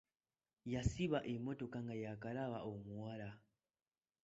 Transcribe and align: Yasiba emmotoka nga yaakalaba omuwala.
Yasiba 0.73 1.19
emmotoka 1.33 1.77
nga 1.83 1.95
yaakalaba 2.03 2.59
omuwala. 2.71 3.29